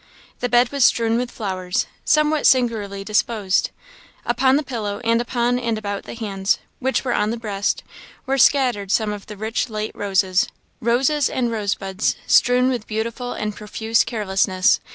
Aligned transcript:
The 0.39 0.49
bed 0.49 0.69
was 0.71 0.83
strewn 0.83 1.15
with 1.19 1.29
flowers, 1.29 1.85
somewhat 2.03 2.47
singularly 2.47 3.03
disposed. 3.03 3.69
Upon 4.25 4.55
the 4.55 4.63
pillow, 4.63 4.99
and 5.03 5.21
upon 5.21 5.59
and 5.59 5.77
about 5.77 6.05
the 6.05 6.15
hands, 6.15 6.57
which 6.79 7.03
were 7.05 7.13
on 7.13 7.29
the 7.29 7.37
breast, 7.37 7.83
were 8.25 8.39
scattered 8.39 8.89
some 8.91 9.13
of 9.13 9.27
the 9.27 9.37
rich 9.37 9.69
late 9.69 9.91
roses 9.93 10.47
roses 10.79 11.29
and 11.29 11.51
rose 11.51 11.75
buds, 11.75 12.15
strewn 12.25 12.67
with 12.71 12.87
beautiful 12.87 13.33
and 13.33 13.55
profuse 13.55 14.03
carelessness. 14.03 14.79